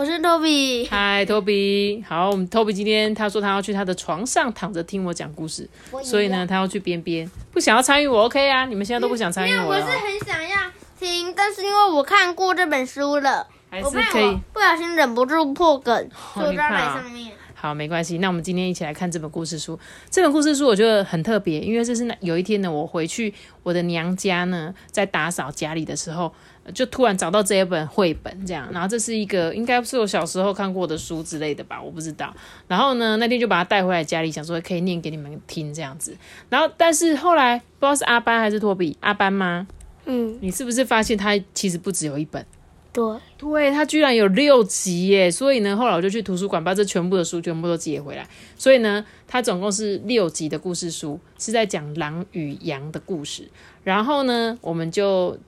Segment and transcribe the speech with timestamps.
[0.00, 2.02] 我是托比，嗨，托比。
[2.08, 5.68] 好，我们托比今天他说他要去他的床上躺着听我讲故事，
[6.02, 8.64] 所以呢，他要去边边，不想要参与我 OK 啊？
[8.64, 10.56] 你们现在都不想参与我了哦，我是很想要
[10.98, 14.38] 听，但是因为我看过这本书了，还是可以。
[14.54, 17.32] 不小心忍不住破梗，就要你怕啊来上面。
[17.60, 18.16] 好，没关系。
[18.16, 19.78] 那我们今天一起来看这本故事书。
[20.08, 26.32] 这本故事书我觉得很特别，因为这是那有一天呢，我回去我的娘家呢，在打扫家里的时候，
[26.64, 28.66] 呃就突然找到这一本绘本，这样。
[28.72, 32.34] 然后这是一个应该是我小时候看过的书之类的吧，我不知道。
[32.66, 36.16] 然后呢，那天就把它带回来家里，想说可以念给你们听这样子。
[36.48, 39.66] 然后，但是后来不知道是阿班还是托比，阿班吗？
[40.06, 42.42] 嗯，你是不是发现它其实不只有一本？
[42.92, 43.04] 对，
[43.38, 45.30] 对，它居然有六集耶！
[45.30, 48.28] 所以呢，后来我就去图书馆把这全部的书全部都借回来。
[48.56, 53.48] 所以呢，它总共是六集的故事书，是在讲狼与羊的故事。
[53.84, 55.38] 然后呢，我们就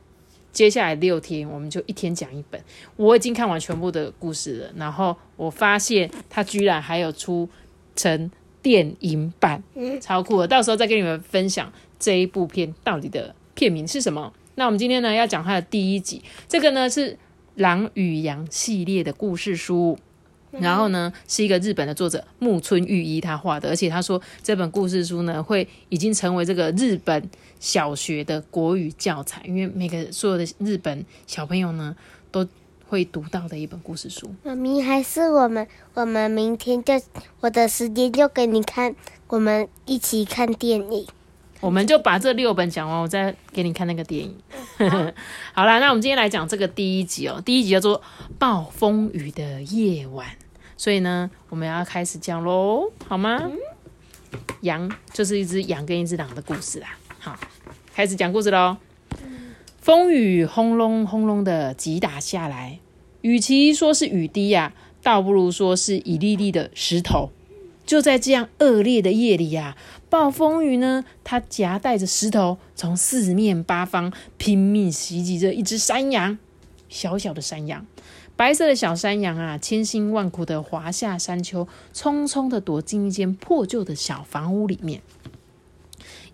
[0.53, 2.61] 接下来六天，我们就一天讲一本。
[2.97, 7.48] 我已经看完全部的故事了，然后我发现它居然还有出
[7.97, 8.31] 成
[8.63, 9.61] 电影版，
[10.01, 10.47] 超酷的！
[10.47, 14.33] 到时候再跟你们分享这一部片到底的片名是什么。
[14.55, 17.13] 那我们今天呢要讲它的第一集，这个呢是
[17.55, 19.98] 《狼与羊》系列的故事书。
[20.61, 31.97] 然后呢，是一个日本的作者木村裕一他画的，而且他说这本故事书呢会已经成为这个日本小学的国语教材，因为每个所有的日本小朋友呢
[32.30, 32.47] 都
[32.86, 34.30] 会读到的一本故事书。
[34.42, 37.00] 妈咪，还是我们，我们明天就
[37.41, 38.95] 我的时间就给你看，
[39.28, 41.06] 我们一起看电影。
[41.63, 44.36] 我们就把这六本讲完，我再给你看那个电影。
[45.55, 47.41] 好啦，那我们今天来讲这个第一集哦。
[47.45, 48.01] 第一集叫做
[48.36, 50.27] 《暴风雨的夜晚》，
[50.77, 53.41] 所以呢，我们要开始讲喽，好吗？
[54.63, 56.98] 羊就是一只羊跟一只狼的故事啦。
[57.20, 57.39] 好，
[57.95, 58.77] 开始讲故事喽。
[59.81, 62.81] 风雨轰隆轰隆的击打下来，
[63.20, 67.31] 与其说是雨滴呀、倒不如说是一粒粒的石头。
[67.92, 69.77] 就在这样恶劣的夜里呀、
[70.08, 76.39] 暴风雨呢，它夹带着石头，从四面八方拼命袭击着一只山羊。
[76.89, 77.86] 小小的山羊，
[78.35, 85.03] 白色的小山羊啊，千辛万苦的滑下山丘，匆匆的躲进一间破旧的小房屋里面。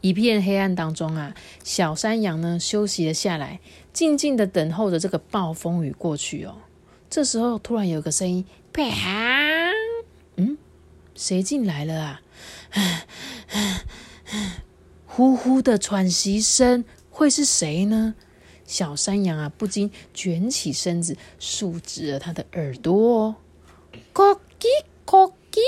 [0.00, 3.58] 一片黑暗当中啊，小山羊呢休息了下来，
[3.92, 6.58] 静静的等候着这个暴风雨过去哦。
[7.10, 9.47] 这时候，突然有个声音，啪！
[11.18, 12.20] 谁进来了啊？
[15.04, 18.14] 呼呼的喘息声，会是谁呢？
[18.64, 23.36] 小山羊啊，不禁卷起身子，竖直了它的耳朵哦。
[24.12, 24.66] 咯叽
[25.04, 25.58] 咯叽，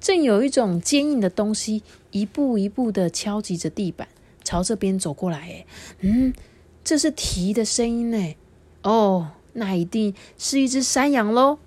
[0.00, 4.08] 正有一种坚硬的东西一步一步的敲击着地板，
[4.42, 5.38] 朝这边走过来。
[5.38, 5.66] 哎，
[6.00, 6.32] 嗯，
[6.82, 8.36] 这是蹄的声音呢。
[8.84, 11.58] 哦，那一定是一只山羊喽。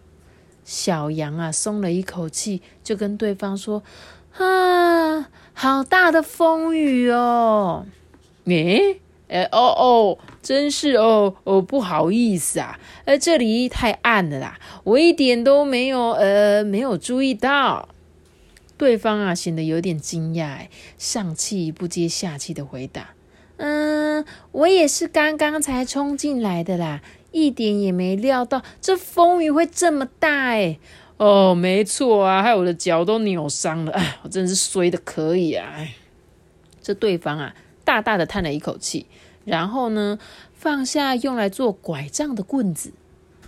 [0.65, 3.83] 小羊啊，松了一口气，就跟对方说
[4.37, 7.85] ：“啊，好大的风雨哦！”
[8.45, 17.87] 诶，呃，哦哦，真是哦哦，不好意思啊，呃，这里太暗了啦，我一点都没有呃没有注意到。
[18.75, 23.11] 对方啊，显得有点惊讶，上气不接下气的回答
[23.57, 27.01] ：“嗯，我也是刚刚才冲进来的啦。”
[27.33, 30.79] 一点也没料到这风雨会这么大哎！
[31.17, 35.67] 哦，没错啊，害我的脚都扭伤了，哎，我真是衰的可以啊！
[35.75, 35.95] 哎，
[36.81, 39.05] 这对方啊，大大的叹了一口气，
[39.45, 40.17] 然后呢，
[40.53, 42.93] 放下用来做拐杖的棍子。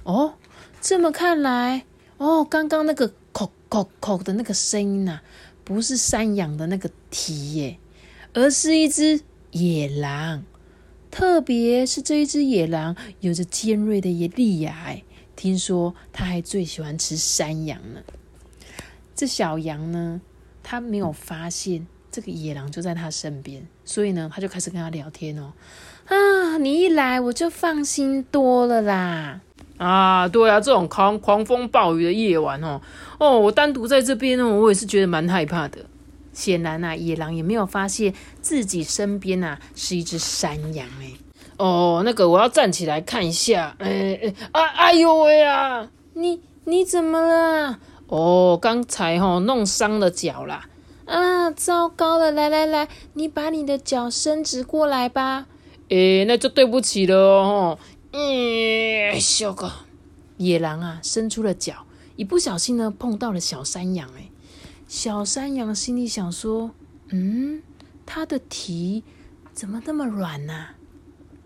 [0.04, 0.36] 哦，
[0.82, 1.86] 这么看来，
[2.18, 5.24] 哦，刚刚那个“口口口”的那个声音呐、啊，
[5.64, 7.80] 不是山羊的那个蹄耶，
[8.34, 9.22] 而是一只
[9.52, 10.44] 野狼。
[11.16, 14.98] 特别是这一只野狼有着尖锐的野利牙，
[15.34, 18.02] 听说它还最喜欢吃山羊呢。
[19.16, 20.20] 这小羊呢，
[20.62, 25.54] 它没有发现这个野狼就在它身边，所以呢，它就开始跟它聊天哦。
[26.08, 29.40] 啊，你一来我就放心多了啦。
[29.78, 32.82] 啊，对啊，这种狂狂风暴雨的夜晚哦，
[33.22, 35.86] 哦，我单独在这边哦，我也是觉得蛮害怕的。
[36.36, 41.14] 显然啊，野狼也没有发现自己身边啊是一只山羊哎。
[41.58, 43.76] 哦，那个我要站起来看一下。
[43.80, 45.90] 哎哎啊，哎呦喂啊！
[46.14, 47.80] 你你怎么了？
[48.08, 50.68] 哦，刚才哈弄伤了脚啦。
[51.06, 52.32] 啊，糟糕了！
[52.32, 55.46] 来来来，你把你的脚伸直过来吧。
[55.90, 57.80] 诶，那就对不起了哦。
[58.12, 59.70] 嗯，小狗，
[60.38, 61.86] 野狼啊，伸出了脚，
[62.16, 64.10] 一不小心呢，碰到了小山羊。
[64.18, 64.32] 诶，
[64.96, 66.72] 小山羊心里想说：
[67.10, 67.62] 嗯，
[68.06, 69.04] 它的蹄
[69.52, 70.68] 怎么那么软呢？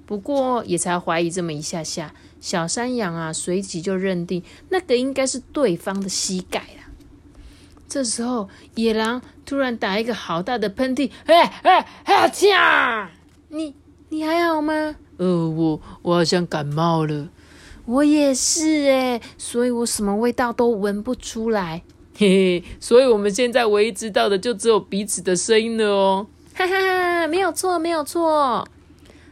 [0.05, 6.93] 不过也才怀疑这么一下下，小山羊啊，随即就认定那个应该是对方的膝盖了。
[7.87, 12.31] 这时候，野狼突然打一个好大的喷嚏，哎哎哎！
[12.49, 13.09] 呀！
[13.47, 13.73] 你
[14.09, 14.95] 你还好吗？
[15.17, 17.29] 呃，我我好像感冒了。
[17.85, 21.81] 我也是哎，所以我什么味道都闻不出来。
[22.19, 26.27] 嘿嘿，所以我们现在唯一知道的就只有彼此的声音了哦。
[26.53, 28.67] 哈哈哈，没有错，没有错。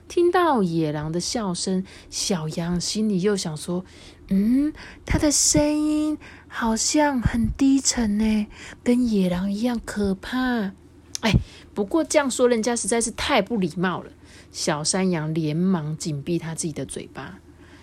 [0.08, 3.84] 听到野狼的笑声，小羊心里又想说：
[4.30, 4.72] 嗯，
[5.06, 6.18] 它的声音。
[6.50, 8.48] 好像很低沉呢，
[8.82, 10.72] 跟野狼一样可怕。
[11.20, 11.34] 哎，
[11.74, 14.12] 不过这样说人家实在是太不礼貌了。
[14.54, 17.40] 小山羊连忙紧闭他自己的嘴巴。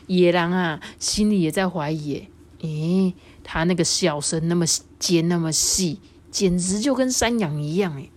[0.06, 2.26] 野狼啊，心里也在怀疑：
[2.62, 4.64] 诶，他那个笑声那么
[4.98, 6.00] 尖那么细，
[6.32, 8.10] 简直就跟山羊一样诶。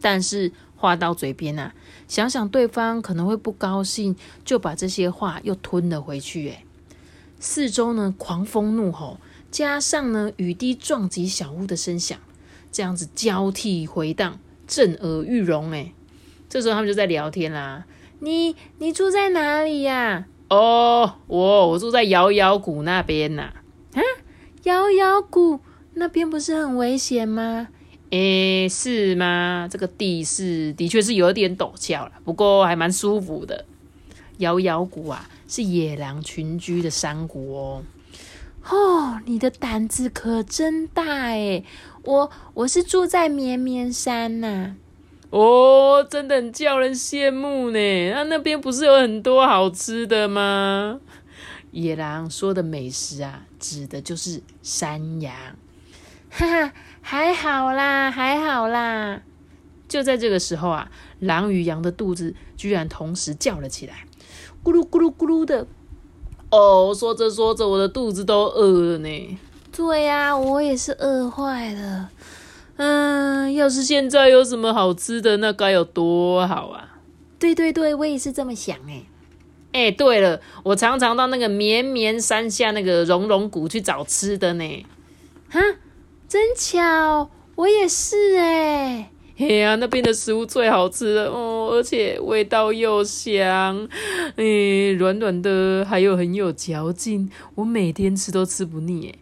[0.00, 1.74] 但是话到嘴边啊，
[2.06, 4.14] 想想对方可能会不高兴，
[4.44, 6.48] 就把这些话又吞了回去。
[6.50, 6.64] 诶，
[7.40, 9.18] 四周呢，狂风怒吼。
[9.50, 12.18] 加上呢，雨滴撞击小屋的声响，
[12.70, 15.70] 这样子交替回荡，震耳欲聋。
[15.72, 15.92] 哎，
[16.48, 17.84] 这时候他们就在聊天啦。
[18.20, 20.26] 你你住在哪里呀？
[20.48, 23.52] 哦，我我住在摇摇谷那边呐。
[24.64, 25.60] 摇摇谷
[25.94, 27.68] 那边不是很危险吗？
[28.10, 29.68] 诶，是吗？
[29.70, 33.64] 这个地势的确是有点陡峭了，不过还蛮舒服的。
[34.38, 37.82] 摇摇谷啊，是野狼群居的山谷哦。
[38.70, 41.64] 哦，你的胆子可真大诶
[42.04, 44.76] 我我是住在绵绵山呐。
[45.30, 48.10] 哦，真的很叫人羡慕呢。
[48.12, 51.00] 那那边不是有很多好吃的吗？
[51.72, 55.34] 野狼说的美食啊，指的就是山羊。
[56.30, 59.22] 哈哈，还好啦，还好啦。
[59.88, 64.06] 就在这个时候啊，狼与羊的肚子居然同时叫了起来，
[64.64, 65.66] 咕噜咕噜咕噜的。
[66.50, 69.38] 哦，说着说着，我的肚子都饿了呢。
[69.70, 72.10] 对呀，我也是饿坏了。
[72.76, 77.00] 嗯，要是现在有什么好吃的，那该有多好啊！
[77.38, 79.04] 对对对，我也是这么想哎。
[79.72, 84.86] 哎，对了，我常常到那个绵绵山下那个熔融谷去找吃的呢。
[85.48, 85.60] 哈，
[86.28, 89.10] 真巧，我也是哎。
[89.34, 93.88] 嘿呀，那边的食物最好吃了哦，而且味道又香，
[94.36, 99.18] 诶，软软的，还有很有嚼劲，我每天吃都吃不腻诶。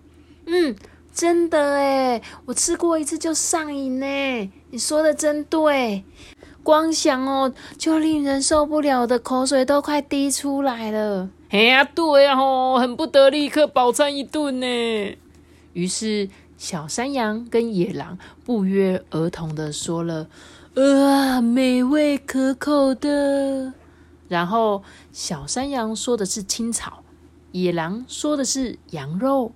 [0.46, 0.76] 嗯，
[1.14, 4.06] 真的哎，我吃过一次就上瘾呢。
[4.72, 6.04] 你说的真对，
[6.62, 11.28] 光想哦就令人受不了的口水都快滴出来了。
[11.50, 15.16] 哎呀，对呀吼，恨不得立刻饱餐一顿呢。
[15.72, 16.28] 于是。
[16.60, 20.28] 小山羊跟野狼不约而同的说了
[20.76, 23.72] ：“啊，美味可口的。”
[24.28, 27.02] 然后小山羊说的是青草，
[27.52, 29.52] 野狼说的是羊肉。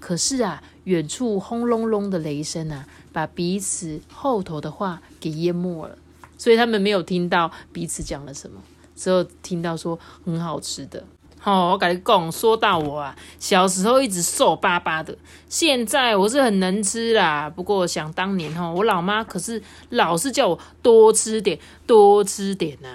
[0.00, 5.96] 可是啊，远处轰隆隆的雷声啊，把彼此后头的话给淹没了，
[6.40, 8.58] 所以他们没有听到彼此讲了什么，
[8.96, 11.04] 只有听到说很好吃的。
[11.38, 15.14] 好，我跟你讲，说到我啊，小时候一直瘦巴巴的，
[15.50, 17.50] 现在我是很能吃啦。
[17.50, 22.88] 不过想当年哈，我老妈可是老是叫我多吃点，多吃点呐。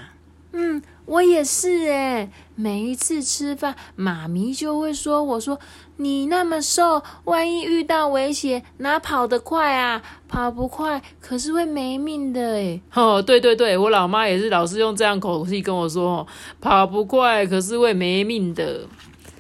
[0.54, 0.82] 嗯。
[1.06, 5.60] 我也是诶，每一次吃饭，妈咪就会说：“我说
[5.98, 10.02] 你那么瘦，万一遇到危险，哪跑得快啊？
[10.28, 12.82] 跑不快，可是会没命的诶。
[12.94, 16.26] 哦，对对对，我老妈也是老是用这样口气跟我说
[16.60, 18.88] ：“跑不快，可是会没命的。”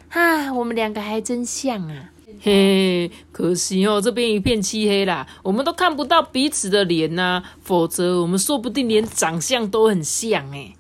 [0.10, 2.12] 哈，我们两个还真像啊！
[2.42, 10.76] 嘿，可惜哦，这边一片漆黑啦，我们都看不到彼此的脸呐，否则我们说不定连长相都很像诶。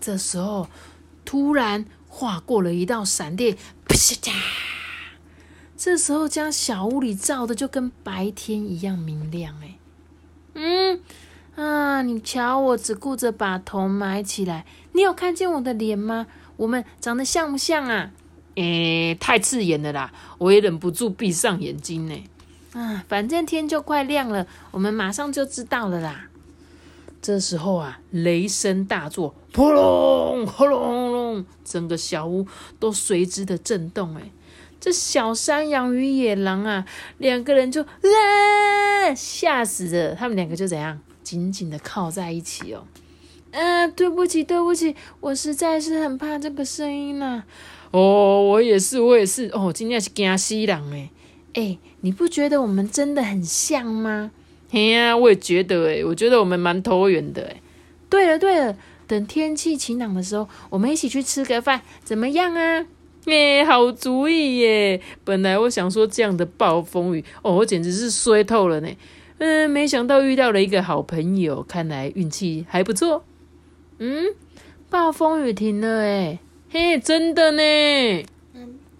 [0.00, 0.68] 这时候，
[1.24, 4.32] 突然划过了一道闪电，啪嚓！
[5.76, 9.54] 这时候将小屋里照的就跟白天一样明亮。
[9.62, 9.78] 哎，
[10.54, 11.00] 嗯
[11.54, 16.26] 啊，你瞧我只顾着把头埋起来，你有看见我的脸吗？
[16.56, 18.10] 我们长得像不像啊？
[18.56, 20.12] 诶，太刺眼了啦！
[20.38, 22.24] 我也忍不住闭上眼睛呢。
[22.72, 26.29] 啊，反正天就快亮了，我们马上就知道了啦。
[27.22, 32.46] 这时候啊，雷声大作，轰隆轰隆轰隆，整个小屋
[32.78, 34.16] 都随之的震动。
[34.16, 34.30] 哎，
[34.80, 36.86] 这小山羊与野狼啊，
[37.18, 42.84] 两个人就啊吓死了，他们两个就怎样紧紧的靠在一起哦。
[43.50, 47.42] 嗯，对不起，对不起，我实在是很怕这个声音呐。
[47.90, 49.50] 哦，我也是，我也是。
[49.52, 51.10] 哦，今天是惊死人诶。
[51.54, 54.30] 哎，你不觉得我们真的很像吗？
[54.70, 57.60] 嘿呀，我也觉得诶，我觉得我们蛮投缘的诶。
[58.08, 58.76] 对了对了，
[59.08, 62.86] 等天气晴朗的时候，我们一起去吃个饭，怎么样啊？
[63.26, 65.00] 哎，好主意耶！
[65.24, 68.88] 本来我想说这样的暴风雨，哦，我简直是衰透了呢。
[69.38, 73.24] 嗯，没想到遇到了一个好朋友，看来运气还不错。
[73.98, 74.26] 嗯，
[74.88, 76.38] 暴风雨停了哎，
[76.70, 77.62] 嘿，真的呢。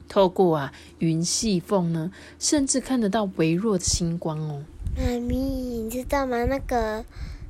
[0.09, 4.65] 透过啊云细缝呢，甚至看得到微弱的星光哦。
[4.97, 6.45] 妈咪，你知道吗？
[6.45, 7.05] 那个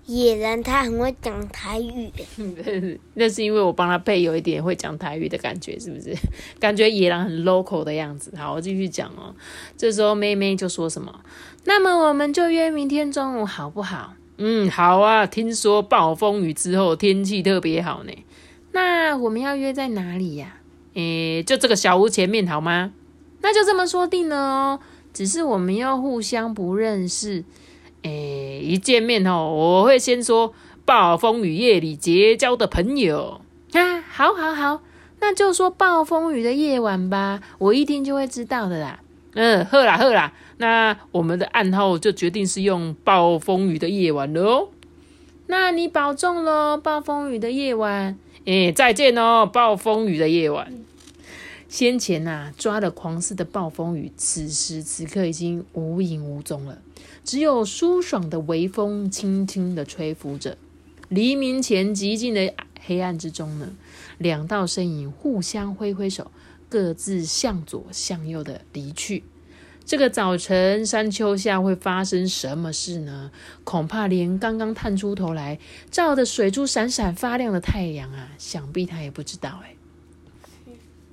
[0.07, 2.11] 野人他很会讲台语。
[3.15, 6.15] 那是因为我帮他配有一点会讲台语的感觉，是不是？
[6.61, 8.33] 感觉野狼很 local 的样子。
[8.37, 9.35] 好，我继续讲哦。
[9.77, 11.21] 这时候妹妹就说什么？
[11.65, 14.15] 那么我们就约明天中午好不好？
[14.39, 15.27] 嗯，好啊！
[15.27, 18.13] 听说暴风雨之后天气特别好呢。
[18.73, 20.57] 那我们要约在哪里呀？
[20.95, 22.93] 诶，就这个小屋前面好吗？
[23.43, 24.81] 那就这么说定了哦。
[25.13, 27.45] 只是我们要互相不认识。
[28.03, 33.41] 诶，一见面哦，我会先说暴风雨夜里结交的朋友
[33.73, 34.01] 啊。
[34.09, 34.83] 好，好，好，
[35.21, 37.41] 那就说暴风雨的夜晚吧。
[37.59, 39.01] 我一听就会知道的啦。
[39.35, 44.69] 嗯，喝啦喝啦，那我们的暗号就决定是用暴风雨的夜晚了哦。
[45.47, 48.19] 那你保重喽，暴风雨的夜晚。
[48.47, 50.73] 哎，再见哦，暴风雨的夜晚。
[51.71, 56.83] 先前呐抓了狂似的暴风雨，此时此刻已经无影无踪了，
[57.25, 60.59] 只有舒爽的微风轻轻的吹拂着。
[61.09, 62.53] 黎明前寂静的
[62.85, 63.71] 黑暗之中呢，
[64.19, 66.31] 两道身影互相挥挥手。
[66.69, 69.25] 各自向左向右的离去。
[69.85, 73.33] 这个早晨山丘下会发生什么事呢？
[73.65, 75.59] 恐怕连刚刚探出头来
[75.91, 79.61] 照着水珠闪闪发亮的太阳啊，想必他也不知道。
[79.65, 79.75] 哎，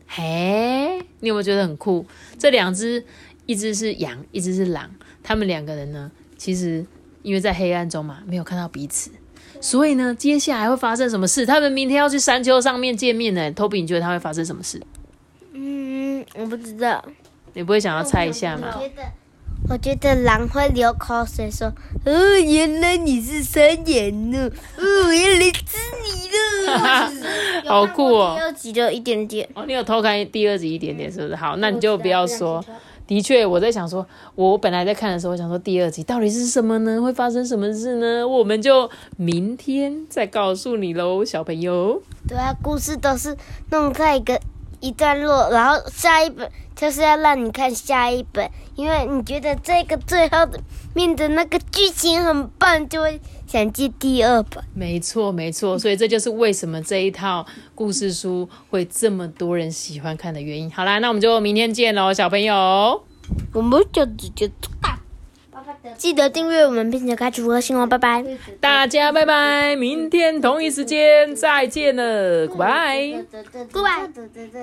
[0.08, 2.06] 嘿，你有没有觉得很酷？
[2.40, 3.06] 这两只，
[3.46, 4.90] 一只是羊，一只是狼，
[5.22, 6.86] 他们两个人呢，其实
[7.22, 9.12] 因为在黑暗中嘛，没有看到彼此，
[9.60, 11.46] 所以呢，接下来会发生什么事？
[11.46, 13.52] 他们明天要去山丘上面见面呢。
[13.52, 14.82] 托比，你觉得他会发生什么事？
[15.54, 17.04] 嗯我不知道，
[17.54, 18.74] 你不会想要猜一下吗？
[18.76, 19.04] 我觉得，
[19.70, 21.68] 我觉得狼会流口水说
[22.06, 27.12] ：“哦，原来你是山羊呢，哦，原来吃你了。”
[27.68, 28.36] 好酷哦！
[28.36, 31.36] 第二集就一点点哦，你有偷看第二集一点点，是不是？
[31.36, 32.64] 好，那你就不要说。
[33.06, 34.06] 的确，我在想说，
[34.36, 37.02] 我本来在看的时候，我想说第二集到底是什么呢？
[37.02, 38.28] 会发生什么事呢？
[38.28, 42.02] 我们就明天再告诉你喽，小朋友。
[42.28, 43.38] 对啊，故事都是
[43.72, 44.38] 弄在一个。
[44.80, 50.60] 一段落，然后下一本就是要让你看下一本，因为你觉得这个最后的
[50.94, 54.64] 面的那个剧情很棒，就会想接第二本。
[54.74, 60.70] 没错，没错，所以这就是为什么这一套故事书会这么多人喜欢看的原因。
[60.72, 63.04] 好啦，那我们就明天见喽，小朋友。
[63.54, 64.50] 我们就直接
[64.82, 64.98] 打。
[65.98, 68.24] 记得订阅我们，并且开启五颗星哦，拜拜！
[68.60, 74.10] 大家拜拜，明天同一时间再见了，Goodbye，Goodbye。